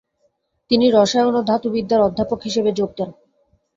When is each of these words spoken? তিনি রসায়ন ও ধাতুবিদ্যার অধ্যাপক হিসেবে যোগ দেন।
তিনি 0.71 0.85
রসায়ন 0.89 1.33
ও 1.35 1.41
ধাতুবিদ্যার 1.43 2.05
অধ্যাপক 2.07 2.39
হিসেবে 2.43 2.71
যোগ 2.79 2.89
দেন। 2.97 3.09